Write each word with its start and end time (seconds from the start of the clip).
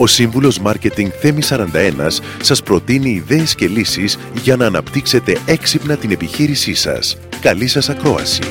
Ο 0.00 0.06
Σύμβουλος 0.06 0.58
Μάρκετινγκ 0.58 1.10
Θέμη 1.20 1.40
41 1.48 2.20
σας 2.40 2.62
προτείνει 2.62 3.10
ιδέες 3.10 3.54
και 3.54 3.66
λύσεις 3.66 4.18
για 4.42 4.56
να 4.56 4.66
αναπτύξετε 4.66 5.38
έξυπνα 5.44 5.96
την 5.96 6.10
επιχείρησή 6.10 6.74
σας. 6.74 7.16
Καλή 7.40 7.66
σας 7.66 7.88
ακρόαση! 7.88 8.42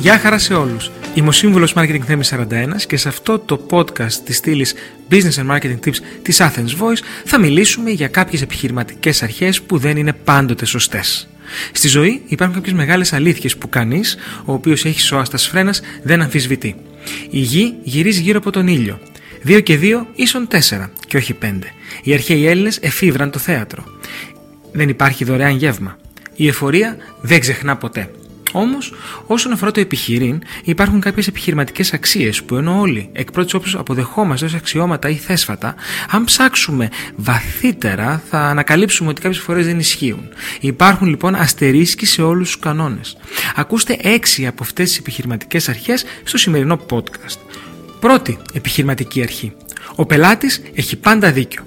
Γεια 0.00 0.18
χαρά 0.18 0.38
σε 0.38 0.54
όλους! 0.54 0.90
Είμαι 1.14 1.28
ο 1.28 1.32
Σύμβουλος 1.32 1.74
Marketing 1.76 2.00
Θέμη 2.06 2.24
41 2.30 2.46
και 2.86 2.96
σε 2.96 3.08
αυτό 3.08 3.38
το 3.38 3.66
podcast 3.70 4.12
της 4.12 4.36
στήλης 4.36 4.74
Business 5.10 5.44
and 5.44 5.56
Marketing 5.56 5.78
Tips 5.84 5.98
της 6.22 6.40
Athens 6.40 6.78
Voice 6.80 7.02
θα 7.24 7.38
μιλήσουμε 7.38 7.90
για 7.90 8.08
κάποιες 8.08 8.42
επιχειρηματικές 8.42 9.22
αρχές 9.22 9.62
που 9.62 9.78
δεν 9.78 9.96
είναι 9.96 10.12
πάντοτε 10.12 10.64
σωστές. 10.64 11.28
Στη 11.72 11.88
ζωή 11.88 12.22
υπάρχουν 12.26 12.56
κάποιες 12.56 12.74
μεγάλες 12.74 13.12
αλήθειες 13.12 13.56
που 13.56 13.68
κανείς, 13.68 14.16
ο 14.44 14.52
οποίος 14.52 14.84
έχει 14.84 15.00
σώα 15.00 15.24
σφρένας, 15.34 15.80
δεν 16.02 16.22
αμφισβητεί. 16.22 16.76
Η 17.30 17.38
γη 17.38 17.74
γυρίζει 17.82 18.20
γύρω 18.20 18.38
από 18.38 18.50
τον 18.50 18.66
ήλιο. 18.66 18.98
2 19.46 19.62
και 19.62 19.78
2 19.82 20.06
ίσον 20.14 20.48
4 20.50 20.90
και 21.06 21.16
όχι 21.16 21.34
5. 21.42 21.72
Οι 22.02 22.12
αρχαίοι 22.12 22.46
Έλληνες 22.46 22.78
εφήβραν 22.82 23.30
το 23.30 23.38
θέατρο. 23.38 23.84
Δεν 24.72 24.88
υπάρχει 24.88 25.24
δωρεάν 25.24 25.56
γεύμα. 25.56 25.98
Η 26.34 26.48
εφορία 26.48 26.96
δεν 27.20 27.40
ξεχνά 27.40 27.76
ποτέ. 27.76 28.10
Όμως, 28.52 28.92
όσον 29.26 29.52
αφορά 29.52 29.70
το 29.70 29.80
επιχειρήν, 29.80 30.42
υπάρχουν 30.64 31.00
κάποιες 31.00 31.26
επιχειρηματικές 31.26 31.92
αξίες 31.92 32.42
που 32.42 32.56
ενώ 32.56 32.80
όλοι 32.80 33.08
εκ 33.12 33.30
πρώτης 33.30 33.54
όψης 33.54 33.74
αποδεχόμαστε 33.74 34.46
ως 34.46 34.54
αξιώματα 34.54 35.08
ή 35.08 35.14
θέσφατα, 35.14 35.74
αν 36.10 36.24
ψάξουμε 36.24 36.88
βαθύτερα 37.16 38.22
θα 38.30 38.38
ανακαλύψουμε 38.40 39.10
ότι 39.10 39.20
κάποιες 39.20 39.42
φορές 39.42 39.66
δεν 39.66 39.78
ισχύουν. 39.78 40.28
Υπάρχουν 40.60 41.08
λοιπόν 41.08 41.34
αστερίσκοι 41.34 42.06
σε 42.06 42.22
όλους 42.22 42.50
τους 42.50 42.58
κανόνες. 42.58 43.16
Ακούστε 43.54 43.96
έξι 44.02 44.46
από 44.46 44.62
αυτές 44.62 44.88
τις 44.88 44.98
επιχειρηματικές 44.98 45.68
αρχές 45.68 46.04
στο 46.24 46.38
σημερινό 46.38 46.80
podcast. 46.90 47.38
Πρώτη 48.00 48.38
επιχειρηματική 48.52 49.22
αρχή. 49.22 49.52
Ο 49.94 50.06
πελάτης 50.06 50.62
έχει 50.74 50.96
πάντα 50.96 51.32
δίκιο. 51.32 51.62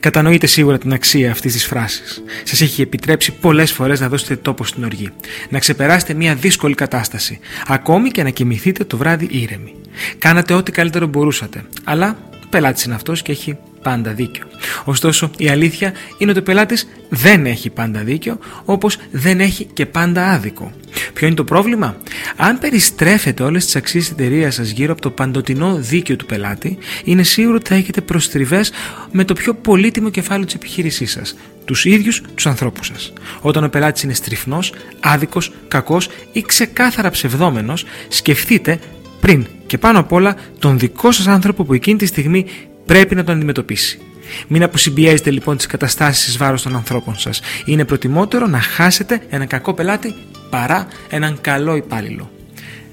Κατανοείτε 0.00 0.46
σίγουρα 0.46 0.78
την 0.78 0.92
αξία 0.92 1.30
αυτής 1.30 1.52
της 1.52 1.66
φράσης. 1.66 2.22
Σας 2.44 2.60
έχει 2.60 2.82
επιτρέψει 2.82 3.32
πολλές 3.32 3.72
φορές 3.72 4.00
να 4.00 4.08
δώσετε 4.08 4.36
τόπο 4.36 4.64
στην 4.64 4.84
οργή, 4.84 5.08
να 5.48 5.58
ξεπεράσετε 5.58 6.14
μια 6.14 6.34
δύσκολη 6.34 6.74
κατάσταση, 6.74 7.38
ακόμη 7.66 8.10
και 8.10 8.22
να 8.22 8.30
κοιμηθείτε 8.30 8.84
το 8.84 8.96
βράδυ 8.96 9.28
ήρεμοι. 9.30 9.74
Κάνατε 10.18 10.54
ό,τι 10.54 10.72
καλύτερο 10.72 11.06
μπορούσατε, 11.06 11.64
αλλά 11.84 12.18
πελάτης 12.50 12.84
είναι 12.84 12.94
αυτός 12.94 13.22
και 13.22 13.32
έχει 13.32 13.58
πάντα 13.82 14.12
δίκιο. 14.12 14.44
Ωστόσο, 14.84 15.30
η 15.36 15.48
αλήθεια 15.48 15.92
είναι 16.18 16.30
ότι 16.30 16.40
ο 16.40 16.42
πελάτης 16.42 16.88
δεν 17.08 17.46
έχει 17.46 17.70
πάντα 17.70 18.00
δίκιο, 18.00 18.38
όπως 18.64 18.96
δεν 19.10 19.40
έχει 19.40 19.64
και 19.64 19.86
πάντα 19.86 20.30
άδικο. 20.30 20.72
Ποιο 21.12 21.26
είναι 21.26 21.36
το 21.36 21.44
πρόβλημα; 21.44 21.96
Αν 22.36 22.58
περιστρέφετε 22.58 23.42
όλες 23.42 23.64
τις 23.64 23.76
αξίες 23.76 24.02
της 24.02 24.12
εταιρείας 24.12 24.54
σας 24.54 24.70
γύρω 24.70 24.92
από 24.92 25.00
το 25.00 25.10
παντοτινό 25.10 25.76
δίκαιο 25.76 26.16
του 26.16 26.26
πελάτη, 26.26 26.78
είναι 27.04 27.22
σίγουρο 27.22 27.56
ότι 27.56 27.68
θα 27.68 27.74
έχετε 27.74 28.00
προστριβές 28.00 28.72
με 29.12 29.24
το 29.24 29.34
πιο 29.34 29.54
πολύτιμο 29.54 30.10
κεφάλαιο 30.10 30.44
της 30.44 30.54
επιχείρησής 30.54 31.10
σας, 31.10 31.36
τους 31.64 31.84
ίδιους 31.84 32.22
τους 32.34 32.46
ανθρώπους 32.46 32.86
σας. 32.86 33.12
Όταν 33.40 33.64
ο 33.64 33.68
πελάτης 33.68 34.02
είναι 34.02 34.14
στριφνός, 34.14 34.72
άδικος, 35.00 35.52
κακός 35.68 36.08
ή 36.32 36.42
ξεκάθαρα 36.42 37.10
ψευδόμενος, 37.10 37.84
σκεφτείτε 38.08 38.78
πριν 39.20 39.46
και 39.66 39.78
πάνω 39.78 39.98
απ' 39.98 40.12
όλα 40.12 40.36
τον 40.58 40.78
δικό 40.78 41.12
σας 41.12 41.26
άνθρωπο 41.26 41.64
που 41.64 41.74
εκείνη 41.74 41.98
τη 41.98 42.06
στιγμή 42.06 42.46
πρέπει 42.88 43.14
να 43.14 43.24
τον 43.24 43.36
αντιμετωπίσει. 43.36 44.00
Μην 44.48 44.62
αποσυμπιέζετε 44.62 45.30
λοιπόν 45.30 45.56
τις 45.56 45.66
καταστάσεις 45.66 46.26
εις 46.26 46.36
βάρος 46.36 46.62
των 46.62 46.76
ανθρώπων 46.76 47.18
σας. 47.18 47.40
Είναι 47.64 47.84
προτιμότερο 47.84 48.46
να 48.46 48.60
χάσετε 48.60 49.20
έναν 49.28 49.46
κακό 49.46 49.74
πελάτη 49.74 50.14
παρά 50.50 50.86
έναν 51.08 51.38
καλό 51.40 51.76
υπάλληλο. 51.76 52.30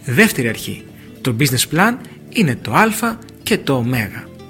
Δεύτερη 0.06 0.48
αρχή. 0.48 0.84
Το 1.22 1.36
business 1.40 1.76
plan 1.76 1.94
είναι 2.30 2.58
το 2.62 2.74
α 2.74 3.18
και 3.44 3.58
το 3.58 3.74
ω. 3.74 3.86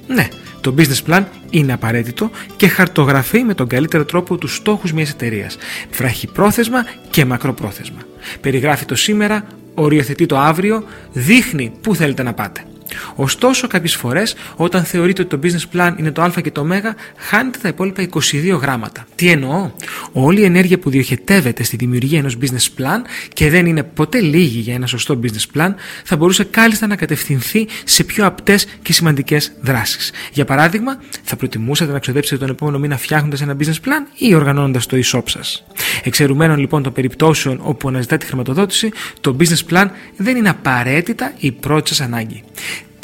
Ναι, 0.08 0.28
το 0.62 0.76
business 0.78 1.10
plan 1.10 1.24
είναι 1.50 1.74
απαραίτητο 1.74 2.32
και 2.56 2.68
χαρτογραφεί 2.68 3.44
με 3.44 3.54
τον 3.54 3.68
καλύτερο 3.68 4.06
τρόπο 4.06 4.38
τους 4.38 4.56
στόχους 4.56 4.94
μιας 4.94 5.10
εταιρείας. 5.10 5.58
πρόθεσμα 6.34 6.86
και 7.10 7.26
μακροπρόθεσμα. 7.26 8.00
Περιγράφει 8.42 8.86
το 8.86 8.96
σήμερα, 8.96 9.48
οριοθετεί 9.74 10.26
το 10.26 10.38
αύριο, 10.38 10.84
δείχνει 11.12 11.72
πού 11.82 11.96
θέλετε 11.96 12.24
να 12.24 12.34
πάτε. 12.34 12.64
Ωστόσο, 13.16 13.68
κάποιες 13.68 13.96
φορές, 13.96 14.36
όταν 14.56 14.84
θεωρείτε 14.84 15.22
ότι 15.22 15.38
το 15.38 15.48
business 15.48 15.78
plan 15.78 15.94
είναι 15.98 16.12
το 16.12 16.22
Α 16.22 16.32
και 16.42 16.52
το 16.52 16.62
Ω, 16.62 16.66
χάνετε 17.18 17.60
τα 17.62 17.68
υπόλοιπα 17.68 18.08
22 18.10 18.60
γράμματα. 18.62 19.06
Τι 19.16 19.30
εννοώ, 19.30 19.72
όλη 20.12 20.40
η 20.40 20.44
ενέργεια 20.44 20.80
που 20.80 20.90
διοχετεύεται 20.90 21.64
στη 21.64 21.76
δημιουργία 21.76 22.20
ενός 22.20 22.38
business 22.42 22.82
plan 22.82 23.00
και 23.34 23.50
δεν 23.50 23.66
είναι 23.66 23.84
ποτέ 23.84 24.20
λίγη 24.20 24.60
για 24.60 24.74
ένα 24.74 24.88
σωστό 24.88 25.20
business 25.24 25.60
plan, 25.60 25.74
θα 26.04 26.18
μπορούσε 26.18 26.44
κάλλιστα 26.44 26.88
να 26.88 26.96
κατευθυνθεί 26.96 27.68
σε 27.84 28.04
πιο 28.04 28.26
απτές 28.26 28.66
και 28.82 28.94
σημαντικές 28.94 29.52
δράσεις. 29.62 30.12
Για 30.32 30.46
παράδειγμα, 30.46 31.00
θα 31.24 31.36
προτιμούσατε 31.36 31.92
να 31.92 32.00
ξοδέψετε 32.00 32.38
τον 32.38 32.50
επόμενο 32.50 32.80
μήνα 32.80 32.98
φτιάχνοντας 32.98 33.42
ένα 33.42 33.56
business 33.60 33.88
plan 33.88 34.08
ή 34.18 34.36
οργανώνοντας 34.36 34.86
το 34.86 34.98
e-shop 34.98 35.24
σας; 35.26 35.66
Εξαιρουμένων 36.04 36.58
λοιπόν 36.58 36.84
των 36.84 36.94
περιπτώσεων 36.94 37.60
όπου 37.64 37.88
αναζητάτε 37.88 38.26
χρηματοδότηση, 38.26 38.92
το 39.22 39.36
business 39.40 39.74
plan 39.74 39.86
δεν 40.18 40.36
είναι 40.36 40.50
απαραίτητα 40.50 41.34
η 41.38 41.52
πρώτη 41.52 41.88
σας 41.88 42.02
ανάγκη. 42.02 42.44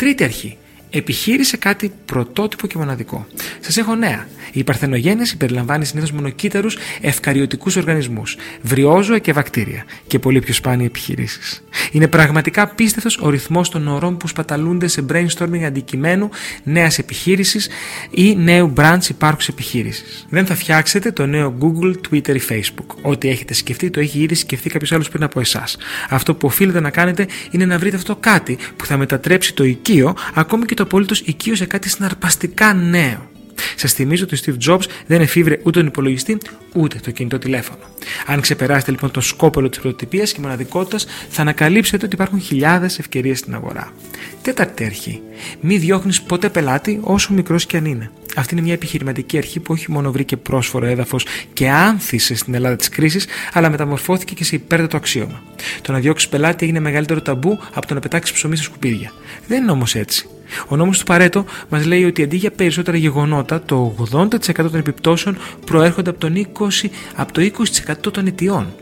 Τρίτη 0.01 0.23
αρχή. 0.23 0.57
Επιχείρησε 0.89 1.57
κάτι 1.57 1.91
πρωτότυπο 2.06 2.67
και 2.67 2.78
μοναδικό. 2.78 3.28
Σας 3.59 3.78
έχω 3.78 3.95
νέα. 3.95 4.28
Η 4.52 4.63
παρθενογένεση 4.63 5.38
περιλαμβάνει 5.38 5.85
συνήθως 5.85 6.12
μονοκύτταρου 6.12 6.68
ευκαριωτικούς 7.02 7.75
οργανισμούς, 7.75 8.38
βριόζωα 8.62 9.19
και 9.19 9.34
βακτήρια 9.34 9.85
και 10.07 10.19
πολύ 10.19 10.40
πιο 10.40 10.53
σπάνιες 10.53 10.88
επιχειρήσεις. 10.88 11.63
Είναι 11.91 12.07
πραγματικά 12.07 12.68
πίστευτο 12.68 13.25
ο 13.25 13.30
ρυθμός 13.30 13.69
των 13.69 13.88
ωρών 13.88 14.18
που 14.18 14.28
σπαταλούνται 14.28 14.88
σε 14.88 15.06
brainstorming 15.12 15.63
αντικειμένου 15.66 16.30
νέας 16.63 16.97
επιχείρησης 16.97 17.69
ή 18.09 18.35
νέου 18.35 18.74
branch 18.78 19.09
υπάρχουσα 19.09 19.50
επιχείρησης. 19.51 20.25
Δεν 20.30 20.46
θα 20.46 20.56
φτιάξετε 20.56 21.12
το 21.12 21.25
νέο 21.25 21.57
Google, 21.62 21.94
Twitter 22.09 22.35
ή 22.35 22.41
Facebook. 22.50 22.96
Ό,τι 23.01 23.30
έχετε 23.30 23.53
σκεφτεί 23.53 23.90
το 23.90 24.00
έχει 24.00 24.19
ήδη 24.19 24.35
σκεφτεί 24.35 24.69
κάποιος 24.69 24.91
άλλος 24.91 25.09
πριν 25.09 25.24
από 25.24 25.40
εσάς. 25.40 25.78
Αυτό 26.09 26.35
που 26.35 26.47
οφείλετε 26.47 26.80
να 26.80 26.90
κάνετε 26.90 27.28
είναι 27.51 27.66
να 27.66 27.78
βρείτε 27.78 27.96
αυτό 27.96 28.16
κάτι 28.16 28.57
που 28.75 28.85
θα 28.85 28.97
μετατρέψει 28.97 29.53
το 29.53 29.63
οικείο, 29.63 30.16
ακόμη 30.34 30.66
και 30.66 30.74
το 30.74 30.84
απολύτως 30.84 31.19
οικείο 31.19 31.56
σε 31.56 31.66
κάτι 31.66 31.90
συναρπαστικά 31.90 32.74
νέο. 32.74 33.31
Σας 33.75 33.94
θυμίζω 33.94 34.23
ότι 34.23 34.35
ο 34.35 34.38
Steve 34.45 34.69
Jobs 34.69 34.83
δεν 35.07 35.22
εφήβρε 35.22 35.59
ούτε 35.63 35.79
τον 35.79 35.88
υπολογιστή 35.88 36.38
ούτε 36.73 36.99
το 37.03 37.11
κινητό 37.11 37.38
τηλέφωνο. 37.38 37.79
Αν 38.25 38.41
ξεπεράσετε 38.41 38.91
λοιπόν 38.91 39.11
τον 39.11 39.22
σκόπελο 39.22 39.69
της 39.69 39.79
πρωτοτυπίας 39.79 40.31
και 40.31 40.39
μοναδικότητας, 40.41 41.05
θα 41.29 41.41
ανακαλύψετε 41.41 42.05
ότι 42.05 42.16
υπάρχουν 42.16 42.39
χιλιάδες 42.41 43.00
ευκαιρίες 43.00 43.39
στην 43.39 43.55
αγορά. 43.55 43.94
Τέταρτη 44.41 44.83
αρχή. 44.83 45.21
Μη 45.61 45.77
διώχνεις 45.77 46.21
ποτέ 46.21 46.50
πελάτη, 46.50 47.00
όσο 47.01 47.33
μικρός 47.33 47.66
και 47.66 47.77
αν 47.77 47.85
είναι. 47.85 48.11
Αυτή 48.36 48.53
είναι 48.53 48.64
μια 48.64 48.74
επιχειρηματική 48.74 49.38
αρχή 49.38 49.59
που 49.59 49.74
όχι 49.74 49.92
μόνο 49.92 50.12
βρήκε 50.12 50.38
πρόσφορο 50.38 50.86
έδαφος 50.86 51.25
και 51.53 51.69
άνθησε 51.69 52.36
στην 52.36 52.53
Ελλάδα 52.53 52.75
της 52.75 52.90
κρίσης, 52.90 53.25
αλλά 53.53 53.69
μεταμορφώθηκε 53.69 54.34
και 54.34 54.44
σε 54.44 54.56
υπέρτατο 54.56 54.97
αξίωμα. 54.97 55.42
Το 55.81 55.92
να 55.92 56.00
διώξει 56.00 56.30
πελάτη 56.30 56.66
έγινε 56.66 56.80
μεγαλύτερο 56.80 57.22
ταμπού 57.22 57.59
από 57.74 57.88
το 57.88 57.94
να 57.94 58.00
πετάξει 58.00 58.34
ψωμί 58.34 58.56
στα 58.56 58.66
σκουπίδια. 58.66 59.14
Δεν 59.47 59.62
είναι 59.62 59.72
όμως 59.72 59.96
έτσι. 59.96 60.28
Ο 60.68 60.75
νόμος 60.75 61.00
του 61.00 61.06
Παρέτο 61.06 61.46
μας 61.69 61.86
λέει 61.86 62.03
ότι 62.03 62.24
αντί 62.24 62.36
για 62.36 62.52
περισσότερα 62.52 62.97
γεγονότα, 62.97 63.62
το 63.62 63.96
80% 64.12 64.28
των 64.56 64.75
επιπτώσεων 64.75 65.38
προέρχονται 65.66 66.10
από, 66.10 66.19
τον 66.19 66.34
20, 66.36 66.89
από 67.16 67.34
το 67.34 67.42
20% 67.42 68.12
των 68.12 68.27
αιτιών. 68.27 68.74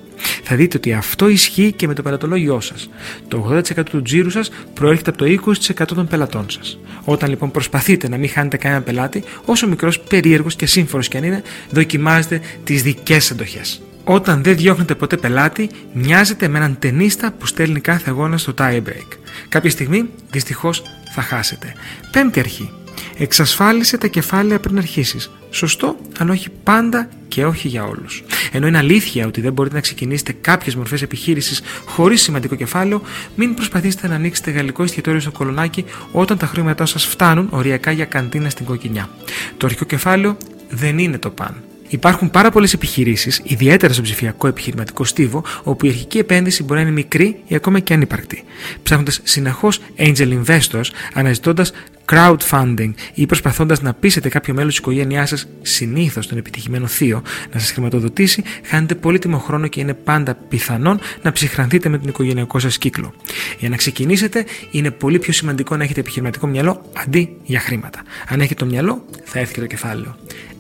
Θα 0.52 0.58
δείτε 0.58 0.78
ότι 0.78 0.94
αυτό 0.94 1.28
ισχύει 1.28 1.72
και 1.72 1.88
με 1.88 1.94
το 1.94 2.02
πελατολόγιο 2.02 2.60
σας. 2.60 2.90
Το 3.28 3.62
80% 3.78 3.84
του 3.90 4.02
τζίρου 4.02 4.30
σας 4.30 4.52
προέρχεται 4.74 5.10
από 5.10 5.20
το 5.20 5.26
20% 5.26 5.86
των 5.86 6.08
πελατών 6.08 6.50
σας. 6.50 6.80
Όταν 7.04 7.30
λοιπόν 7.30 7.52
προσπαθείτε 7.52 8.10
να 8.10 8.18
μην 8.18 8.30
χάνετε 8.30 8.58
κανένα 8.58 8.82
πελάτη, 8.82 9.24
όσο 9.46 9.68
μικρός, 9.68 10.00
περίεργος 10.00 10.56
και 10.56 10.66
σύμφωνος 10.66 11.08
κι 11.08 11.18
αν 11.18 11.24
είναι, 11.24 11.42
δοκιμάζετε 11.70 12.42
τις 12.64 12.84
δικές 12.84 13.32
αντοχές. 13.32 13.82
Όταν 14.04 14.44
δεν 14.44 14.56
διώχνετε 14.56 14.96
ποτέ 14.96 15.18
πελάτη, 15.18 15.70
μοιάζετε 15.94 16.48
με 16.48 16.58
έναν 16.58 16.76
ταινίστα 16.80 17.32
που 17.32 17.46
στέλνει 17.46 17.80
κάθε 17.80 18.10
αγώνα 18.10 18.38
στο 18.38 18.54
tie 18.58 18.78
break. 18.78 19.18
Κάποια 19.50 19.70
στιγμή, 19.70 20.10
δυστυχώς, 20.32 20.84
θα 21.14 21.22
χάσετε. 21.22 21.74
Πέμπτη 22.12 22.40
αρχή. 22.40 22.79
Εξασφάλισε 23.18 23.98
τα 23.98 24.08
κεφάλαια 24.08 24.60
πριν 24.60 24.78
αρχίσεις. 24.78 25.32
Σωστό, 25.50 25.96
αλλά 26.18 26.32
όχι 26.32 26.50
πάντα 26.64 27.10
και 27.28 27.46
όχι 27.46 27.68
για 27.68 27.84
όλους. 27.84 28.24
Ενώ 28.52 28.68
είναι 28.68 28.78
αλήθεια 28.78 29.28
ότι 29.28 29.42
δεν 29.42 29.54
μπορείτε 29.54 29.76
να 29.76 29.82
ξεκινήσετε 29.82 30.32
κάποιες 30.42 30.76
μορφές 30.76 31.02
επιχείρησης 31.02 31.62
χωρίς 31.86 32.22
σημαντικό 32.22 32.56
κεφάλαιο, 32.56 33.02
μην 33.36 33.54
προσπαθήσετε 33.54 34.08
να 34.08 34.16
ανοίξετε 34.16 34.52
γαλλικό 34.52 34.84
εστιατόριο 34.84 35.20
στο 35.20 35.32
κολονάκι 35.32 35.86
όταν 36.12 36.38
τα 36.38 36.46
χρήματά 36.46 36.86
σας 36.86 37.06
φτάνουν 37.06 37.48
οριακά 37.50 37.92
για 37.92 38.06
καντίνα 38.06 38.50
στην 38.50 38.66
κοκκινιά. 38.66 39.10
Το 39.58 39.66
αρχικό 39.66 39.86
κεφάλαιο 39.86 40.38
δεν 40.70 40.98
είναι 40.98 41.18
το 41.18 41.30
παν. 41.30 41.64
Υπάρχουν 41.90 42.30
πάρα 42.30 42.52
πολλές 42.52 42.74
επιχειρήσεις, 42.74 43.42
ιδιαίτερα 43.44 43.94
στο 43.94 44.02
ψηφιακό 44.02 44.48
επιχειρηματικό 44.48 45.04
στίβο, 45.04 45.44
όπου 45.64 45.86
η 45.86 45.90
αρχική 45.90 46.18
επένδυση 46.18 46.64
μπορεί 46.64 46.80
να 46.80 46.86
είναι 46.86 46.96
μικρή 46.96 47.40
ή 47.48 47.56
ακόμα 47.56 47.80
και 47.80 47.94
ανύπαρκτη. 47.94 48.44
Ψάχνοντας 48.84 49.20
συνεχώς 49.24 49.80
angel 49.98 50.44
investors, 50.44 50.86
αναζητώντας 51.14 51.72
crowdfunding 52.12 52.94
ή 53.14 53.26
προσπαθώντας 53.26 53.82
να 53.82 53.94
πείσετε 53.94 54.30
κάποιο 54.30 54.54
μέλος 54.54 54.70
της 54.70 54.80
οικογένειά 54.80 55.26
σας, 55.26 55.48
συνήθως 55.62 56.28
τον 56.28 56.38
επιτυχημένο 56.38 56.88
θείο, 56.88 57.22
να 57.54 57.60
σας 57.60 57.72
χρηματοδοτήσει, 57.72 58.44
χάνετε 58.64 58.96
πολύτιμο 58.96 59.38
χρόνο 59.38 59.68
και 59.68 59.80
είναι 59.80 59.94
πάντα 59.94 60.38
πιθανόν 60.50 61.00
να 61.22 61.32
ψυχρανθείτε 61.32 61.90
με 61.90 61.98
τον 61.98 62.08
οικογενειακό 62.08 62.60
σας 62.60 62.78
κύκλο. 62.78 63.14
Για 63.60 63.70
να 63.70 63.76
ξεκινήσετε, 63.76 64.46
είναι 64.72 64.92
πολύ 64.92 65.20
πιο 65.20 65.34
σημαντικό 65.34 65.78
να 65.78 65.84
έχετε 65.84 66.00
επιχειρηματικό 66.00 66.48
μυαλό 66.48 66.82
αντί 66.94 67.38
για 67.44 67.60
χρήματα. 67.60 68.02
Αν 68.28 68.40
έχετε 68.40 68.64
το 68.64 68.66
μυαλό, 68.66 69.06
θα 69.24 69.40
έρθει 69.40 69.54
και 69.54 69.60
το 69.60 69.66
κεφάλαιο. 69.66 70.16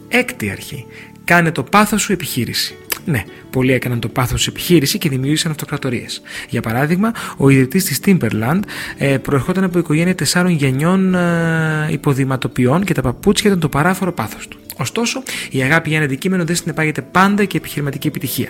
Έκτη 0.07 0.49
αρχή. 0.49 0.85
Κάνε 1.29 1.51
το 1.51 1.63
πάθος 1.63 2.01
σου 2.01 2.11
επιχείρηση. 2.11 2.75
Ναι, 3.05 3.23
πολλοί 3.49 3.71
έκαναν 3.71 3.99
το 3.99 4.07
πάθος 4.07 4.41
σου 4.41 4.49
επιχείρηση 4.49 4.97
και 4.97 5.09
δημιούργησαν 5.09 5.51
αυτοκρατορίες. 5.51 6.21
Για 6.49 6.61
παράδειγμα, 6.61 7.11
ο 7.37 7.49
ιδρυτής 7.49 7.85
της 7.85 7.99
Timberland 8.05 8.59
ε, 8.97 9.17
προερχόταν 9.17 9.63
από 9.63 9.79
οικογένεια 9.79 10.15
τεσσάρων 10.15 10.51
γενιών 10.51 11.15
ε, 11.15 11.87
υποδηματοποιών 11.91 12.83
και 12.83 12.93
τα 12.93 13.01
παπούτσια 13.01 13.49
ήταν 13.49 13.61
το 13.61 13.69
παράφορο 13.69 14.11
πάθος 14.11 14.47
του. 14.47 14.58
Ωστόσο, 14.79 15.23
η 15.49 15.61
αγάπη 15.61 15.89
για 15.89 15.97
ένα 15.97 16.05
αντικείμενο 16.05 16.45
δεν 16.45 16.55
συνεπάγεται 16.55 17.01
πάντα 17.01 17.45
και 17.45 17.57
επιχειρηματική 17.57 18.07
επιτυχία. 18.07 18.49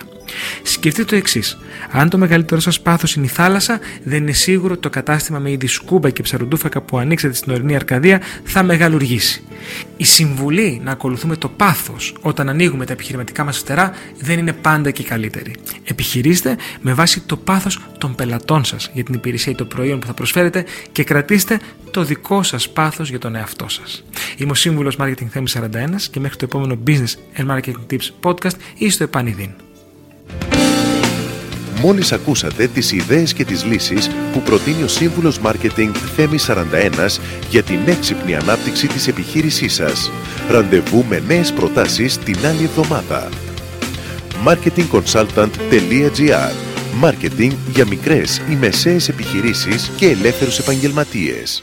Σκεφτείτε 0.62 1.04
το 1.04 1.16
εξής. 1.16 1.58
Αν 1.90 2.08
το 2.08 2.18
μεγαλύτερο 2.18 2.60
σας 2.60 2.80
πάθος 2.80 3.14
είναι 3.14 3.26
η 3.26 3.28
θάλασσα, 3.28 3.80
δεν 4.04 4.22
είναι 4.22 4.32
σίγουρο 4.32 4.72
ότι 4.72 4.82
το 4.82 4.90
κατάστημα 4.90 5.38
με 5.38 5.50
είδη 5.50 5.66
σκούμπα 5.66 6.10
και 6.10 6.22
ψαροντούφακα 6.22 6.80
που 6.80 6.98
ανοίξατε 6.98 7.34
στην 7.34 7.52
ορεινή 7.52 7.74
Αρκαδία 7.74 8.20
θα 8.44 8.62
μεγαλουργήσει. 8.62 9.44
Η 9.96 10.04
συμβουλή 10.04 10.80
να 10.84 10.90
ακολουθούμε 10.90 11.36
το 11.36 11.48
πάθος 11.48 12.14
όταν 12.20 12.48
ανοίγουμε 12.48 12.84
τα 12.84 12.92
επιχειρηματικά 12.92 13.44
μας 13.44 13.58
φτερά 13.58 13.92
δεν 14.20 14.38
είναι 14.38 14.52
πάντα 14.52 14.90
και 14.90 15.02
καλύτερη. 15.02 15.54
Επιχειρήστε 15.84 16.56
με 16.80 16.94
βάση 16.94 17.20
το 17.20 17.36
πάθος 17.36 17.78
των 17.98 18.14
πελατών 18.14 18.64
σας 18.64 18.90
για 18.92 19.04
την 19.04 19.14
υπηρεσία 19.14 19.52
ή 19.52 19.54
το 19.54 19.64
προϊόν 19.64 19.98
που 19.98 20.06
θα 20.06 20.14
προσφέρετε 20.14 20.64
και 20.92 21.04
κρατήστε 21.04 21.60
το 21.90 22.04
δικό 22.04 22.42
σας 22.42 22.68
πάθος 22.68 23.08
για 23.08 23.18
τον 23.18 23.36
εαυτό 23.36 23.68
σας. 23.68 24.04
Είμαι 24.36 24.50
ο 24.50 24.54
σύμβουλος 24.54 24.96
Marketing 25.00 25.26
Θέμη 25.30 25.48
41 25.48 26.08
και 26.10 26.20
μέχρι 26.20 26.36
το 26.36 26.44
επόμενο 26.44 26.78
Business 26.86 27.14
and 27.36 27.46
Marketing 27.50 27.74
Tips 27.90 28.10
podcast 28.22 28.54
ή 28.78 28.90
στο 28.90 29.04
επανειδήν. 29.04 29.50
Μόλις 31.82 32.12
ακούσατε 32.12 32.66
τις 32.66 32.92
ιδέες 32.92 33.32
και 33.32 33.44
τις 33.44 33.64
λύσεις 33.64 34.10
που 34.32 34.40
προτείνει 34.40 34.82
ο 34.82 34.88
σύμβουλος 34.88 35.38
Μάρκετινγκ 35.38 35.94
Θέμης 36.16 36.42
41 36.42 37.20
για 37.50 37.62
την 37.62 37.78
έξυπνη 37.86 38.34
ανάπτυξη 38.34 38.86
της 38.86 39.08
επιχείρησής 39.08 39.74
σας. 39.74 40.10
Ραντεβού 40.48 41.04
με 41.08 41.22
νέες 41.26 41.52
προτάσεις 41.52 42.18
την 42.18 42.46
άλλη 42.46 42.64
εβδομάδα. 42.64 43.28
marketingconsultant.gr 44.44 46.52
Μάρκετινγκ 46.94 47.52
για 47.72 47.86
μικρές 47.86 48.40
ή 48.50 48.54
μεσαίες 48.54 49.08
επιχειρήσεις 49.08 49.90
και 49.96 50.06
ελεύθερους 50.06 50.58
επαγγελματίες. 50.58 51.62